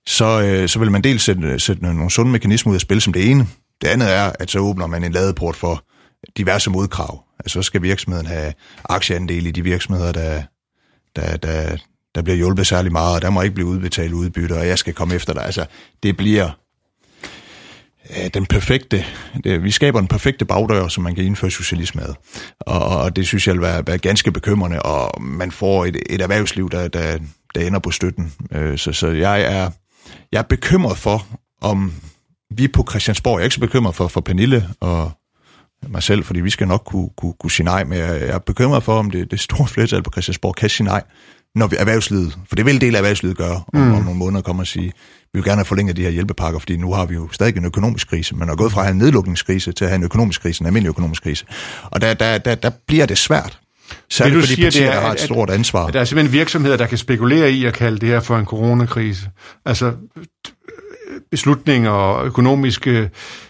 [0.07, 3.13] så, øh, så vil man dels sætte, sætte nogle sunde mekanismer ud af spil som
[3.13, 3.47] det ene.
[3.81, 5.83] Det andet er, at så åbner man en ladeport for
[6.37, 7.23] diverse modkrav.
[7.39, 8.53] Altså, så skal virksomheden have
[8.83, 10.43] aktieandel i de virksomheder, der,
[11.15, 11.77] der, der,
[12.15, 14.93] der bliver hjulpet særlig meget, og der må ikke blive udbetalt udbytte, og jeg skal
[14.93, 15.45] komme efter dig.
[15.45, 15.65] Altså,
[16.03, 16.49] det bliver
[18.33, 19.05] den perfekte,
[19.43, 22.13] det, vi skaber den perfekte bagdør, som man kan indføre socialisme med.
[22.59, 26.21] Og, og det synes jeg vil være, være ganske bekymrende, og man får et, et
[26.21, 27.17] erhvervsliv, der, der,
[27.55, 28.33] der ender på støtten.
[28.51, 29.69] Øh, så, så jeg er,
[30.31, 31.27] jeg er bekymret for,
[31.61, 31.93] om
[32.55, 35.11] vi på Christiansborg, jeg er ikke så bekymret for, for Pernille og
[35.87, 38.39] mig selv, fordi vi skal nok kunne, kunne, kunne sige nej, men jeg, jeg er
[38.39, 41.03] bekymret for, om det, det store flertal på Christiansborg kan sige nej,
[41.55, 43.93] når vi erhvervslivet, for det vil en del af erhvervslivet gøre, om, mm.
[43.93, 44.91] om nogle måneder kommer og sige,
[45.35, 47.65] vi vil gerne have forlænget de her hjælpepakker, fordi nu har vi jo stadig en
[47.65, 50.41] økonomisk krise, men er gået fra at have en nedlukningskrise til at have en økonomisk
[50.41, 51.45] krise, en almindelig økonomisk krise.
[51.83, 53.59] Og der, der, der, der bliver det svært.
[54.09, 55.85] Særligt du for de siger, det partier, er, der har et stort ansvar.
[55.85, 58.45] At der er simpelthen virksomheder, der kan spekulere i at kalde det her for en
[58.45, 59.29] coronakrise.
[59.65, 59.93] Altså
[61.31, 62.91] beslutninger og økonomiske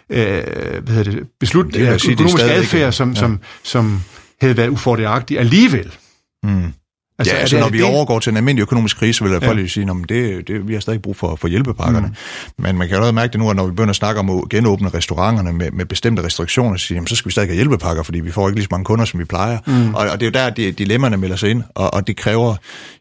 [0.10, 0.44] øh,
[0.84, 3.20] hvad hedder det, beslut, Det jeg sige, det er økonomisk adfærd, som, ja.
[3.20, 4.02] som, som
[4.42, 5.96] havde været ufordelagtige alligevel.
[6.44, 6.74] Mm.
[7.20, 9.42] Altså, ja, altså det- når vi det- overgår til en almindelig økonomisk krise, vil jeg
[9.42, 9.48] Ja.
[9.48, 12.08] folk jo sige, at det, det, vi har stadig brug for, for hjælpepakkerne.
[12.08, 12.64] Mm.
[12.64, 14.30] Men man kan jo også mærke det nu, at når vi begynder at snakke om
[14.30, 17.56] at genåbne restauranterne med, med bestemte restriktioner, så, siger, jamen, så skal vi stadig have
[17.56, 19.58] hjælpepakker, fordi vi får ikke lige så mange kunder, som vi plejer.
[19.68, 19.94] Mm.
[19.96, 22.56] Og, og det er jo der, de, dilemmaerne melder sig ind, og, og det kræver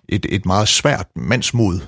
[0.08, 1.80] et, et meget svært mandsmod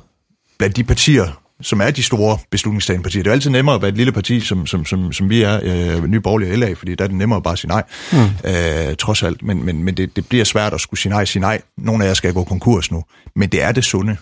[0.59, 3.23] blandt de partier, som er de store beslutningstagende partier.
[3.23, 5.43] Det er jo altid nemmere at være et lille parti, som, som, som, som vi
[5.43, 7.83] er, øh, Nye Borgerlige og LA, fordi der er det nemmere at bare sige nej,
[8.13, 8.19] mm.
[8.45, 9.43] øh, trods alt.
[9.43, 11.63] Men, men, men det, det bliver svært at skulle sige nej, sige nej.
[11.79, 13.05] Nogle af jer skal gå konkurs nu.
[13.37, 14.17] Men det er det sunde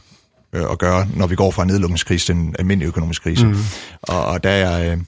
[0.54, 3.46] øh, at gøre, når vi går fra en nedlukningskrise til en almindelig økonomisk krise.
[3.46, 3.56] Mm.
[4.02, 4.98] Og, og der er jeg øh,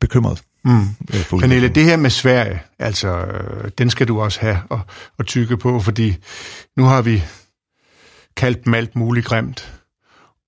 [0.00, 0.42] bekymret.
[0.64, 0.80] Mm.
[1.14, 4.80] Øh, Pernille, det her med Sverige, altså, øh, den skal du også have og,
[5.18, 6.16] og tykke på, fordi
[6.76, 7.22] nu har vi
[8.36, 9.72] kaldt dem alt muligt grimt.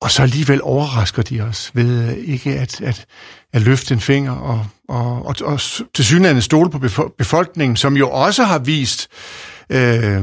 [0.05, 3.07] Og så alligevel overrasker de os ved øh, ikke at, at,
[3.53, 5.61] at løfte en finger og, og, og, og
[5.95, 9.09] til synligheden stole på befo- befolkningen, som jo også har vist
[9.71, 10.21] øh, øh,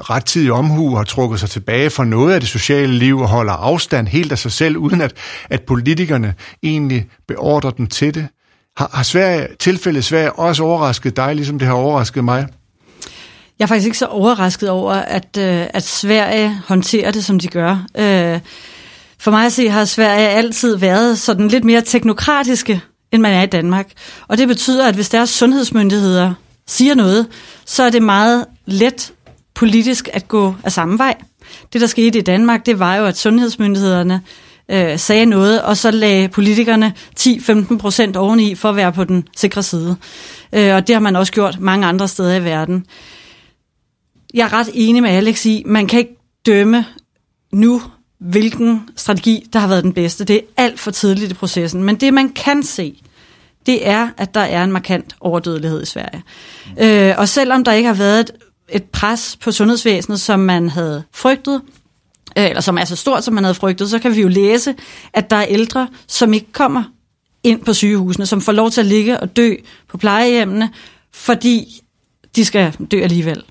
[0.00, 3.52] rettidig omhu og har trukket sig tilbage fra noget af det sociale liv og holder
[3.52, 5.12] afstand helt af sig selv, uden at,
[5.50, 8.28] at politikerne egentlig beordrer dem til det.
[8.76, 12.46] Har, har Sverige, tilfældet Sverige også overrasket dig, ligesom det har overrasket mig?
[13.58, 17.48] Jeg er faktisk ikke så overrasket over, at, øh, at Sverige håndterer det, som de
[17.48, 17.86] gør.
[17.98, 18.40] Øh,
[19.24, 22.80] for mig at se har Sverige altid været sådan lidt mere teknokratiske,
[23.12, 23.92] end man er i Danmark.
[24.28, 26.34] Og det betyder, at hvis deres sundhedsmyndigheder
[26.66, 27.26] siger noget,
[27.64, 29.12] så er det meget let
[29.54, 31.14] politisk at gå af samme vej.
[31.72, 34.22] Det, der skete i Danmark, det var jo, at sundhedsmyndighederne
[34.68, 39.28] øh, sagde noget, og så lagde politikerne 10-15 procent oveni for at være på den
[39.36, 39.96] sikre side.
[40.52, 42.86] Øh, og det har man også gjort mange andre steder i verden.
[44.34, 46.84] Jeg er ret enig med Alex i, man kan ikke dømme
[47.52, 47.82] nu,
[48.18, 50.24] hvilken strategi, der har været den bedste.
[50.24, 51.82] Det er alt for tidligt i processen.
[51.82, 53.02] Men det, man kan se,
[53.66, 56.22] det er, at der er en markant overdødelighed i Sverige.
[56.80, 58.30] Øh, og selvom der ikke har været et,
[58.68, 61.60] et pres på sundhedsvæsenet, som man havde frygtet,
[62.38, 64.74] øh, eller som er så stort, som man havde frygtet, så kan vi jo læse,
[65.12, 66.82] at der er ældre, som ikke kommer
[67.42, 69.54] ind på sygehusene, som får lov til at ligge og dø
[69.88, 70.70] på plejehjemmene,
[71.12, 71.82] fordi
[72.36, 73.42] de skal dø alligevel.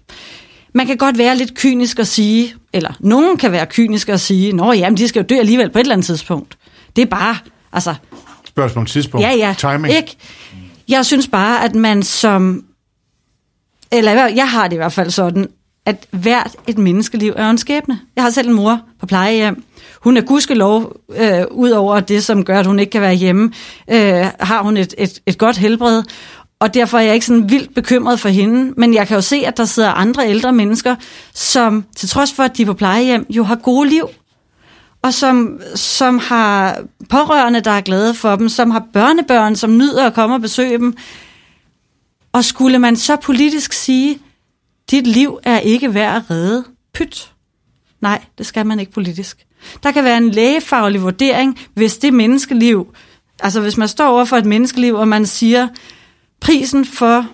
[0.73, 4.53] Man kan godt være lidt kynisk og sige, eller nogen kan være kynisk og sige,
[4.53, 6.57] nå jamen, de skal jo dø alligevel på et eller andet tidspunkt.
[6.95, 7.37] Det er bare,
[7.73, 7.95] altså,
[8.47, 9.25] Spørgsmål om tidspunkt.
[9.25, 9.55] Ja, ja.
[9.57, 9.95] Timing.
[9.95, 10.17] Ikke?
[10.87, 12.63] Jeg synes bare, at man som...
[13.91, 15.47] Eller jeg har det i hvert fald sådan.
[15.85, 17.99] at hvert et menneskeliv er en skæbne.
[18.15, 19.63] Jeg har selv en mor på plejehjem.
[20.01, 23.51] Hun er gudskelov, øh, ud over det, som gør, at hun ikke kan være hjemme,
[23.91, 26.03] øh, har hun et, et, et godt helbred.
[26.63, 28.73] Og derfor er jeg ikke sådan vildt bekymret for hende.
[28.77, 30.95] Men jeg kan jo se, at der sidder andre ældre mennesker,
[31.33, 34.07] som til trods for, at de er på plejehjem, jo har gode liv.
[35.01, 40.05] Og som, som har pårørende, der er glade for dem, som har børnebørn, som nyder
[40.05, 40.97] at komme og besøge dem.
[42.33, 44.19] Og skulle man så politisk sige,
[44.91, 47.31] dit liv er ikke værd at redde, pyt.
[48.01, 49.45] Nej, det skal man ikke politisk.
[49.83, 52.87] Der kan være en lægefaglig vurdering, hvis det menneskeliv,
[53.39, 55.67] altså hvis man står over for et menneskeliv, og man siger,
[56.43, 57.25] prisen for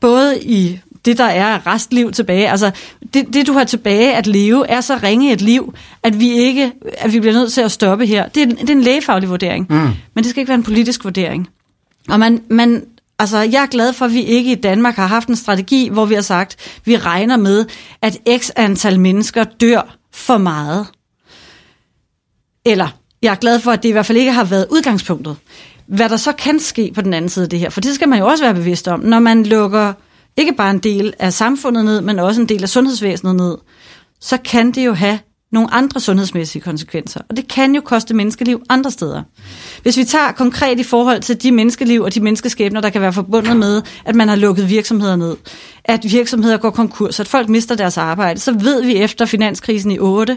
[0.00, 2.70] både i det, der er restliv tilbage, altså
[3.14, 6.72] det, det, du har tilbage at leve, er så ringe et liv, at vi ikke,
[6.98, 8.28] at vi bliver nødt til at stoppe her.
[8.28, 9.76] Det er, det er en lægefaglig vurdering, mm.
[10.14, 11.48] men det skal ikke være en politisk vurdering.
[12.08, 12.84] Og man, man,
[13.18, 16.04] altså, jeg er glad for, at vi ikke i Danmark har haft en strategi, hvor
[16.04, 17.66] vi har sagt, at vi regner med,
[18.02, 20.86] at x antal mennesker dør for meget.
[22.64, 22.88] Eller,
[23.22, 25.36] jeg er glad for, at det i hvert fald ikke har været udgangspunktet.
[25.90, 28.08] Hvad der så kan ske på den anden side af det her, for det skal
[28.08, 29.92] man jo også være bevidst om, når man lukker
[30.36, 33.56] ikke bare en del af samfundet ned, men også en del af sundhedsvæsenet ned,
[34.20, 35.18] så kan det jo have
[35.52, 37.20] nogle andre sundhedsmæssige konsekvenser.
[37.28, 39.22] Og det kan jo koste menneskeliv andre steder.
[39.82, 43.12] Hvis vi tager konkret i forhold til de menneskeliv og de menneskeskæbner, der kan være
[43.12, 45.36] forbundet med, at man har lukket virksomheder ned,
[45.84, 49.98] at virksomheder går konkurs, at folk mister deres arbejde, så ved vi efter finanskrisen i
[49.98, 50.36] 8,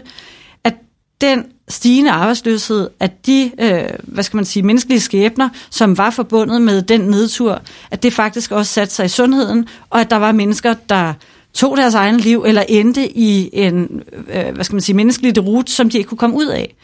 [1.24, 6.62] den stigende arbejdsløshed, at de, øh, hvad skal man sige, menneskelige skæbner, som var forbundet
[6.62, 10.32] med den nedtur, at det faktisk også satte sig i sundheden, og at der var
[10.32, 11.12] mennesker, der
[11.54, 14.02] tog deres egen liv, eller endte i en,
[14.34, 16.74] øh, hvad skal man sige, menneskelig rute, som de ikke kunne komme ud af.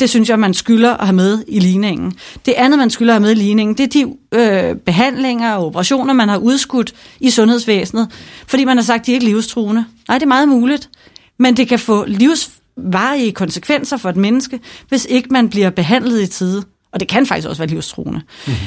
[0.00, 2.12] Det synes jeg, man skylder at have med i ligningen.
[2.46, 5.66] Det andet, man skylder at have med i ligningen, det er de øh, behandlinger og
[5.66, 8.08] operationer, man har udskudt i sundhedsvæsenet,
[8.46, 9.84] fordi man har sagt, at de er ikke livstruende.
[10.08, 10.90] Nej, det er meget muligt,
[11.38, 12.50] men det kan få livs
[12.84, 16.64] livsvarige konsekvenser for et menneske, hvis ikke man bliver behandlet i tide.
[16.92, 18.20] Og det kan faktisk også være livstruende.
[18.46, 18.60] Mm-hmm.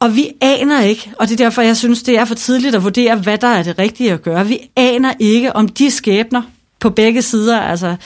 [0.00, 2.84] Og vi aner ikke, og det er derfor, jeg synes, det er for tidligt at
[2.84, 4.46] vurdere, hvad der er det rigtige at gøre.
[4.46, 6.42] Vi aner ikke, om de skæbner
[6.80, 7.96] på begge sider, altså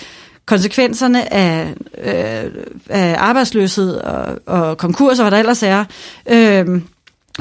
[0.46, 5.84] konsekvenserne af, øh, af arbejdsløshed og, og konkurs og hvad der ellers er,
[6.26, 6.82] øh,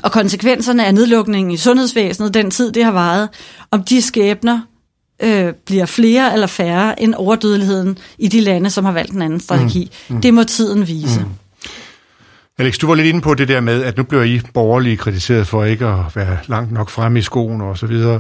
[0.04, 3.30] og konsekvenserne af nedlukningen i sundhedsvæsenet, den tid det har varet,
[3.72, 4.60] om de skæbner
[5.22, 9.40] øh, bliver flere eller færre end overdødeligheden i de lande, som har valgt en anden
[9.40, 9.92] strategi.
[10.10, 10.16] Mm.
[10.16, 10.22] Mm.
[10.22, 11.20] Det må tiden vise.
[11.20, 11.26] Mm.
[12.62, 15.48] Alex, du var lidt inde på det der med, at nu bliver I borgerlige kritiseret
[15.48, 18.20] for ikke at være langt nok fremme i skoen og så videre.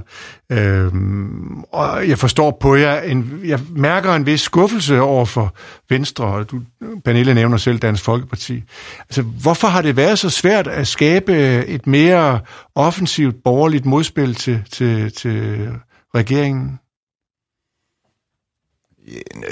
[0.52, 5.56] Øhm, og jeg forstår på jer, en, jeg mærker en vis skuffelse over for
[5.90, 6.62] Venstre, og du,
[7.06, 8.64] Pernille nævner selv Dansk Folkeparti.
[9.00, 12.40] Altså, hvorfor har det været så svært at skabe et mere
[12.76, 15.70] offensivt borgerligt modspil til, til, til
[16.16, 16.80] regeringen?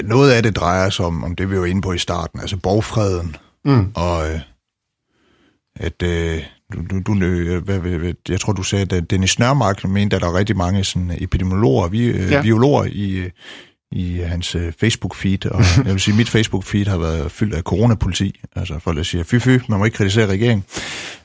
[0.04, 2.56] Noget af det drejer sig om, om det vi var inde på i starten, altså
[2.56, 3.92] borgfreden mm.
[3.94, 4.40] og øh,
[5.76, 6.42] at øh,
[6.90, 10.28] du, du, øh, hvad, hvad, jeg tror, du sagde, at Dennis Nørmark mente, at der
[10.28, 12.42] er rigtig mange sådan, epidemiologer, vi, øh, ja.
[12.42, 13.30] biologer i, øh,
[13.92, 18.40] i hans øh, Facebook-feed, og jeg vil sige, mit Facebook-feed har været fyldt af coronapoliti,
[18.56, 20.64] altså folk, der siger, fy fy, man må ikke kritisere regeringen.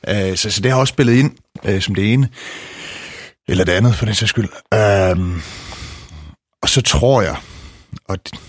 [0.08, 1.32] Øh, så, så det har også spillet ind
[1.64, 2.28] øh, som det ene,
[3.48, 4.48] eller det andet, for den sags skyld.
[4.74, 5.42] Øh,
[6.62, 7.36] og så tror jeg,
[8.04, 8.40] og det,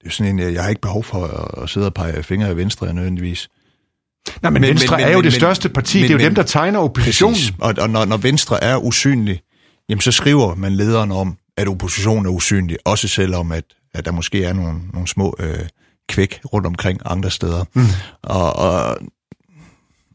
[0.00, 2.48] det er sådan en, jeg, har ikke behov for at, at sidde og pege fingre
[2.48, 3.48] af venstre nødvendigvis,
[4.42, 5.98] Nej, men, men Venstre men, er jo men, det største parti.
[5.98, 7.34] Men, det er jo men, dem, der tegner oppositionen.
[7.34, 7.52] Præcis.
[7.60, 9.40] Og, og når, når Venstre er usynlig,
[9.88, 12.76] jamen så skriver man lederen om, at oppositionen er usynlig.
[12.84, 15.58] Også selvom, at, at der måske er nogle, nogle små øh,
[16.08, 17.64] kvæk rundt omkring andre steder.
[17.74, 17.82] Mm.
[18.22, 18.98] Og, og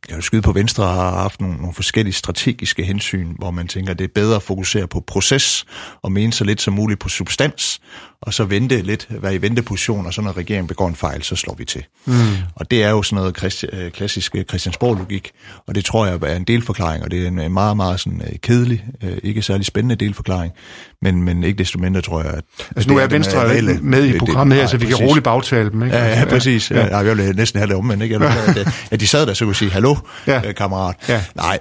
[0.07, 3.91] jeg vil skyde på Venstre har haft nogle, nogle forskellige strategiske hensyn, hvor man tænker,
[3.91, 5.65] at det er bedre at fokusere på proces
[6.01, 7.81] og mene så lidt som muligt på substans,
[8.21, 11.35] og så vente lidt, være i venteposition, og så når regeringen begår en fejl, så
[11.35, 11.83] slår vi til.
[12.05, 12.13] Mm.
[12.55, 15.31] Og det er jo sådan noget christi, øh, klassisk øh, Christiansborg-logik,
[15.67, 18.39] og det tror jeg er en delforklaring, og det er en meget, meget sådan, øh,
[18.39, 18.85] kedelig,
[19.23, 20.53] ikke særlig spændende delforklaring,
[21.01, 22.43] men, men ikke desto mindre tror jeg, at...
[22.75, 24.97] Altså nu er Venstre reelle, med i programmet det, her, så vi præcis.
[24.97, 25.95] kan roligt bagtale dem, ikke?
[25.95, 26.71] Ja, ja præcis.
[26.71, 26.85] Ja.
[26.85, 28.15] Ja, jeg vil næsten have det om, men ikke?
[28.25, 29.95] At, at de sad der, så kunne sige, hallo,
[30.27, 30.51] ja.
[30.51, 30.95] kammerat.
[31.09, 31.23] Ja.
[31.35, 31.59] Nej,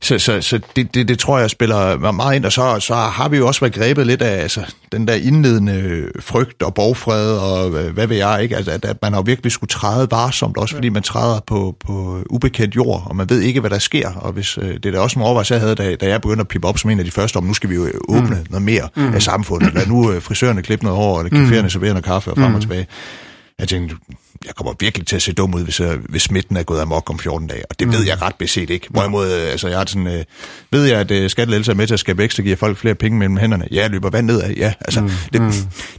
[0.00, 3.28] så, så, så det, det, det tror jeg spiller meget ind, og så, så har
[3.28, 4.60] vi jo også været grebet lidt af altså,
[4.92, 8.56] den der indledende frygt og borgfred og hvad ved jeg, ikke?
[8.56, 12.22] Altså, at, at man har virkelig skulle træde varsomt, også fordi man træder på, på
[12.30, 14.98] ubekendt jord, og man ved ikke, hvad der sker, og hvis, øh, det er da
[14.98, 17.04] også en overvejelse, jeg havde, da, da jeg begyndte at pippe op som en af
[17.04, 18.46] de første, om nu skal vi jo åbne mm.
[18.50, 19.14] noget mere mm.
[19.14, 21.70] af samfundet, lad nu øh, frisørerne klippe noget hår, eller caféerne mm.
[21.70, 22.54] servere noget kaffe og frem mm.
[22.54, 22.86] og tilbage.
[23.58, 23.96] Jeg tænkte,
[24.46, 27.10] jeg kommer virkelig til at se dum ud, hvis, jeg, hvis smitten er gået amok
[27.10, 27.62] om 14 dage.
[27.70, 27.92] Og det mm.
[27.92, 28.86] ved jeg ret beset ikke.
[28.90, 30.24] Hvorimod, øh, altså, jeg har sådan, øh,
[30.70, 32.94] ved jeg, at øh, skattelædelser er med til at skabe vækst og give folk flere
[32.94, 33.68] penge mellem hænderne.
[33.70, 34.50] Ja, jeg løber vand nedad.
[34.50, 35.10] Ja, altså, mm.
[35.32, 35.52] det, mm.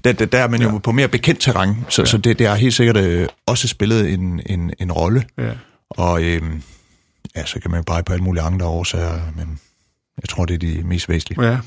[0.04, 0.78] Der, der, der er man jo ja.
[0.78, 2.06] på mere bekendt terræn, så, ja.
[2.06, 5.24] så det, det har helt sikkert øh, også spillet en, en, en rolle.
[5.38, 5.52] Ja.
[5.90, 6.42] Og øh,
[7.36, 9.60] ja, så kan man jo bare på alle mulige andre årsager, men
[10.22, 11.46] jeg tror, det er de mest væsentlige.
[11.46, 11.58] Ja.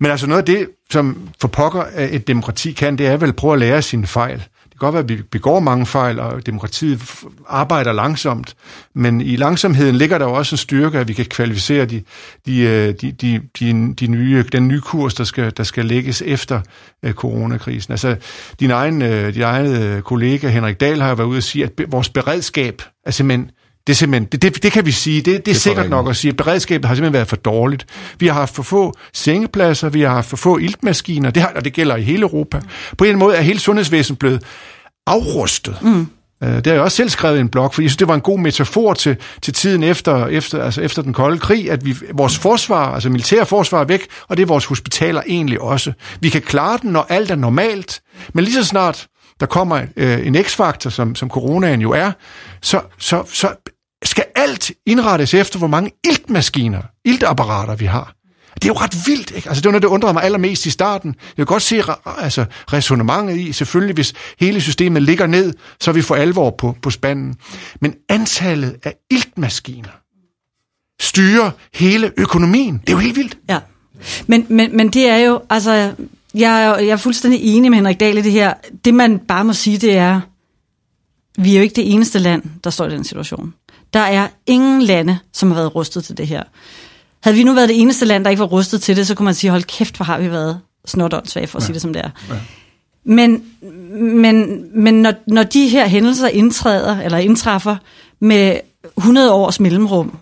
[0.00, 3.36] Men altså noget af det, som for pokker et demokrati kan, det er vel at
[3.36, 4.44] prøve at lære sine fejl.
[4.74, 7.02] Det kan godt være, at vi begår mange fejl, og demokratiet
[7.48, 8.54] arbejder langsomt,
[8.94, 12.02] men i langsomheden ligger der jo også en styrke, at vi kan kvalificere de,
[12.46, 16.22] de, øh, de, de, de, de nye, den nye kurs, der skal, der skal lægges
[16.26, 16.60] efter
[17.02, 17.92] øh, coronakrisen.
[17.92, 18.16] Altså,
[18.60, 21.70] din egen, øh, din egen kollega Henrik Dahl har jo været ude og sige, at
[21.88, 23.50] vores beredskab er simpelthen
[23.86, 26.08] det er simpelthen, det, det, det kan vi sige, det, det, det er sikkert nok
[26.08, 27.86] at sige, at beredskabet har simpelthen været for dårligt.
[28.18, 31.64] Vi har haft for få sengepladser, vi har haft for få iltmaskiner, det har, og
[31.64, 32.60] det gælder i hele Europa.
[32.98, 34.42] På en måde er hele sundhedsvæsenet blevet
[35.06, 35.78] afrustet.
[35.82, 36.06] Mm.
[36.42, 38.14] Øh, det har jeg også selv skrevet i en blog, for jeg synes, det var
[38.14, 41.96] en god metafor til, til tiden efter, efter, altså efter den kolde krig, at vi,
[42.14, 45.92] vores forsvar, altså militære forsvar er væk, og det er vores hospitaler egentlig også.
[46.20, 48.00] Vi kan klare den, når alt er normalt,
[48.34, 49.06] men lige så snart
[49.40, 52.12] der kommer øh, en x-faktor, som, som coronaen jo er,
[52.62, 53.48] så, så, så
[54.04, 58.14] skal alt indrettes efter, hvor mange iltmaskiner, iltapparater vi har.
[58.54, 59.48] Det er jo ret vildt, ikke?
[59.48, 61.08] Altså, det var noget, der undrede mig allermest i starten.
[61.08, 61.82] Jeg kan godt se
[62.18, 66.90] altså, resonemanget i, selvfølgelig, hvis hele systemet ligger ned, så vi får alvor på, på
[66.90, 67.34] spanden.
[67.80, 69.90] Men antallet af iltmaskiner
[71.00, 72.78] styrer hele økonomien.
[72.78, 73.38] Det er jo helt vildt.
[73.48, 73.58] Ja,
[74.26, 75.94] men, men, men det er jo, altså,
[76.34, 78.54] jeg er, jeg er fuldstændig enig med Henrik Dahl i det her.
[78.84, 80.20] Det, man bare må sige, det er,
[81.38, 83.54] vi er jo ikke det eneste land, der står i den situation.
[83.94, 86.42] Der er ingen lande, som har været rustet til det her.
[87.22, 89.24] Havde vi nu været det eneste land, der ikke var rustet til det, så kunne
[89.24, 91.66] man sige, hold kæft, hvor har vi været snotåndssvage, for at ja.
[91.66, 92.10] sige det som det er.
[92.28, 92.34] Ja.
[93.04, 93.44] Men,
[94.00, 97.76] men, men når, når de her hændelser indtræder, eller indtræffer
[98.20, 98.56] med
[98.96, 100.18] 100 års mellemrum,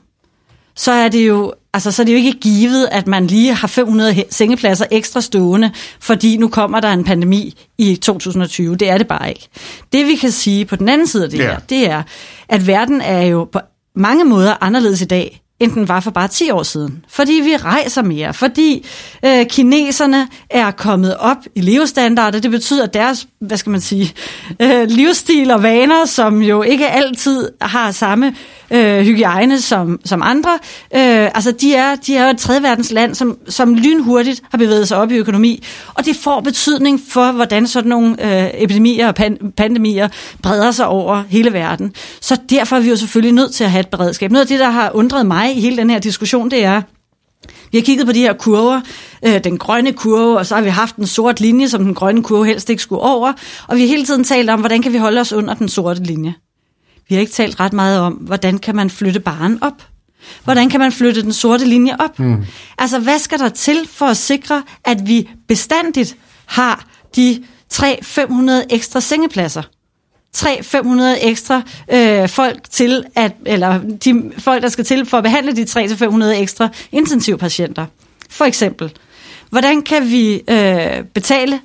[0.77, 3.69] så er det jo altså, så er det jo ikke givet, at man lige har
[3.69, 8.77] 500 sengepladser ekstra stående, fordi nu kommer der en pandemi i 2020.
[8.77, 9.49] Det er det bare ikke.
[9.93, 11.45] Det vi kan sige på den anden side af det ja.
[11.45, 12.03] her, det er,
[12.49, 13.61] at verden er jo på
[13.97, 17.05] mange måder anderledes i dag, end den var for bare 10 år siden.
[17.09, 18.87] Fordi vi rejser mere, fordi
[19.25, 22.40] øh, kineserne er kommet op i levestandarder.
[22.40, 24.14] Det betyder, at deres, hvad skal man sige,
[24.62, 28.35] øh, livsstil og vaner, som jo ikke altid har samme
[28.72, 30.51] øh, hygiejne som, som andre,
[30.94, 34.88] øh, altså de er, de er jo et tredje land, som, som lynhurtigt har bevæget
[34.88, 39.14] sig op i økonomi, og det får betydning for, hvordan sådan nogle øh, epidemier og
[39.14, 40.09] pan, pandemier
[40.42, 41.92] breder sig over hele verden.
[42.20, 44.31] Så derfor er vi jo selvfølgelig nødt til at have et beredskab.
[44.31, 46.83] Noget af det, der har undret mig i hele den her diskussion, det er,
[47.73, 48.81] vi har kigget på de her kurver,
[49.27, 52.23] øh, den grønne kurve, og så har vi haft en sort linje, som den grønne
[52.23, 53.33] kurve helst ikke skulle over,
[53.69, 56.03] og vi har hele tiden talt om, hvordan kan vi holde os under den sorte
[56.03, 56.35] linje.
[57.09, 59.83] Vi har ikke talt ret meget om, hvordan kan man flytte baren op?
[60.45, 62.19] Hvordan kan man flytte den sorte linje op?
[62.19, 62.45] Mm.
[62.79, 66.87] Altså, hvad skal der til for at sikre, at vi bestandigt har
[67.17, 67.43] de
[67.75, 69.62] 300-500 ekstra sengepladser?
[70.37, 75.57] 300-500 ekstra øh, folk til at, eller de folk, der skal til for at behandle
[75.57, 77.87] de 300-500 ekstra intensivpatienter.
[78.31, 78.92] For eksempel,
[79.51, 81.61] hvordan kan vi øh, betale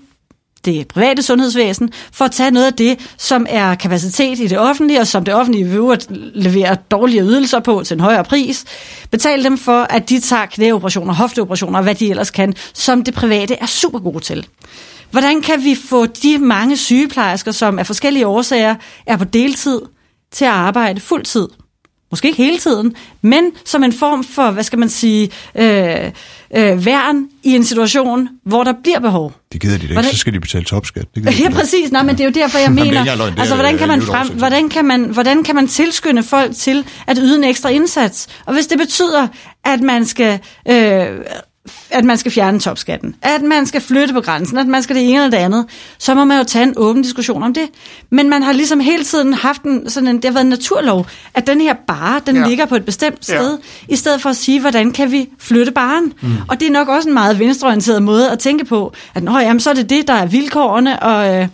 [0.65, 4.99] det private sundhedsvæsen, for at tage noget af det, som er kapacitet i det offentlige,
[4.99, 8.65] og som det offentlige vil at levere dårlige ydelser på til en højere pris.
[9.11, 13.13] Betale dem for, at de tager knæoperationer, hofteoperationer og hvad de ellers kan, som det
[13.13, 14.47] private er super gode til.
[15.11, 19.81] Hvordan kan vi få de mange sygeplejersker, som af forskellige årsager er på deltid,
[20.31, 21.47] til at arbejde fuldtid?
[22.11, 26.11] Måske ikke hele tiden, men som en form for, hvad skal man sige, øh,
[26.55, 29.33] øh, værn i en situation, hvor der bliver behov.
[29.51, 30.11] Det gider de ikke, hvordan?
[30.11, 31.05] så skal de betale topskat.
[31.15, 31.91] Det de ja, præcis.
[31.91, 34.69] Nej, men det er jo derfor, jeg mener, Jamen, altså, hvordan kan, man frem, hvordan,
[34.69, 38.27] kan man, hvordan kan man tilskynde folk til at yde en ekstra indsats?
[38.45, 39.27] Og hvis det betyder,
[39.65, 40.39] at man skal
[40.69, 41.07] øh,
[41.89, 45.09] at man skal fjerne topskatten, at man skal flytte på grænsen, at man skal det
[45.09, 45.65] ene eller det andet,
[45.97, 47.69] så må man jo tage en åben diskussion om det.
[48.09, 51.07] Men man har ligesom hele tiden haft en, sådan en, det har været en naturlov,
[51.33, 52.47] at den her bare, den ja.
[52.47, 53.57] ligger på et bestemt sted,
[53.89, 53.93] ja.
[53.93, 56.13] i stedet for at sige, hvordan kan vi flytte baren?
[56.21, 56.29] Mm.
[56.49, 59.59] Og det er nok også en meget venstreorienteret måde at tænke på, at Nå, jamen,
[59.59, 61.35] så er det det, der er vilkårene, og...
[61.35, 61.47] Øh,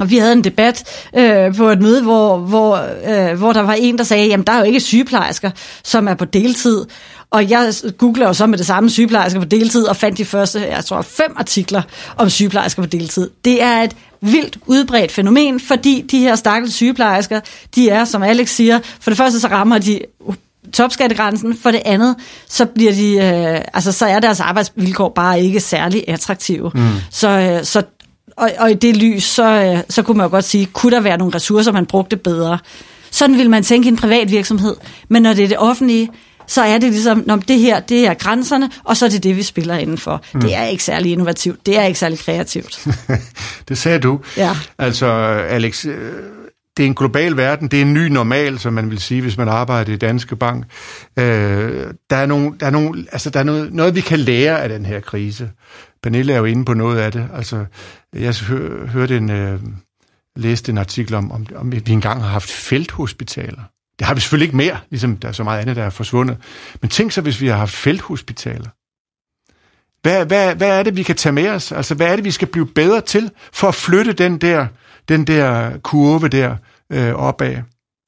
[0.00, 3.72] og vi havde en debat øh, på et møde, hvor, hvor, øh, hvor der var
[3.72, 5.50] en, der sagde, jamen der er jo ikke sygeplejersker,
[5.84, 6.84] som er på deltid.
[7.30, 10.60] Og jeg googler jo så med det samme sygeplejersker på deltid, og fandt de første,
[10.60, 11.82] jeg tror, fem artikler
[12.16, 13.30] om sygeplejersker på deltid.
[13.44, 17.40] Det er et vildt udbredt fænomen, fordi de her stakkels sygeplejersker,
[17.74, 20.00] de er, som Alex siger, for det første så rammer de
[20.72, 22.16] topskattegrænsen, for det andet,
[22.48, 26.70] så bliver de, øh, altså så er deres arbejdsvilkår bare ikke særlig attraktive.
[26.74, 26.88] Mm.
[27.10, 27.82] Så, øh, så
[28.36, 31.00] og, og i det lys, så, øh, så kunne man jo godt sige, kunne der
[31.00, 32.58] være nogle ressourcer, man brugte bedre?
[33.10, 34.76] Sådan vil man tænke i en privat virksomhed.
[35.08, 36.10] Men når det er det offentlige,
[36.48, 39.36] så er det ligesom, når det her, det er grænserne, og så er det det,
[39.36, 40.22] vi spiller indenfor.
[40.34, 40.40] Mm.
[40.40, 42.88] Det er ikke særlig innovativt, det er ikke særlig kreativt.
[43.68, 44.20] det sagde du.
[44.36, 44.56] Ja.
[44.78, 45.06] Altså,
[45.48, 46.12] Alex, øh,
[46.76, 49.36] det er en global verden, det er en ny normal, som man vil sige, hvis
[49.36, 50.64] man arbejder i Danske Bank.
[51.18, 54.62] Øh, der er, nogle, der er, nogle, altså, der er noget, noget, vi kan lære
[54.62, 55.50] af den her krise.
[56.02, 57.28] Pernille er jo inde på noget af det.
[57.34, 57.64] Altså,
[58.12, 58.34] jeg
[58.92, 59.60] hørte en, øh,
[60.36, 63.62] læste en artikel om, om, om, vi engang har haft felthospitaler.
[63.98, 66.36] Det har vi selvfølgelig ikke mere, ligesom der er så meget andet, der er forsvundet.
[66.80, 68.68] Men tænk så, hvis vi har haft felthospitaler.
[70.02, 71.72] Hvad, hvad, hvad er det, vi kan tage med os?
[71.72, 74.66] Altså, hvad er det, vi skal blive bedre til for at flytte den der,
[75.08, 76.56] den der kurve der
[76.92, 77.56] øh, opad?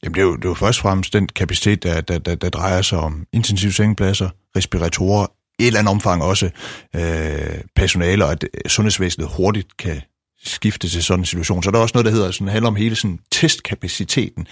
[0.02, 2.34] Jamen, det er, jo, det er jo først og fremmest den kapacitet, der, der, der,
[2.34, 5.26] der drejer sig om intensiv sengepladser, respiratorer,
[5.58, 6.50] et eller andet omfang også
[6.96, 10.00] øh, personale, og at øh, sundhedsvæsenet hurtigt kan
[10.44, 11.62] skifte til sådan en situation.
[11.62, 14.46] Så der er også noget, der hedder, sådan, handler om hele sådan, testkapaciteten.